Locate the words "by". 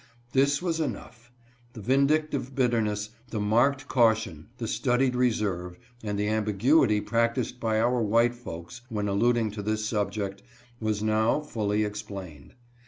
7.59-7.79